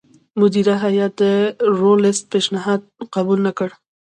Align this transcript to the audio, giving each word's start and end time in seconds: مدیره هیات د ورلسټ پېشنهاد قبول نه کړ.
مدیره 0.39 0.75
هیات 0.83 1.13
د 1.21 1.23
ورلسټ 1.81 2.23
پېشنهاد 2.31 2.81
قبول 3.15 3.39
نه 3.47 3.51
کړ. 3.57 3.69